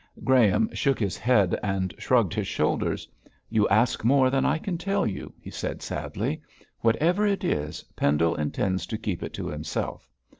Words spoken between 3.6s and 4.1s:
ask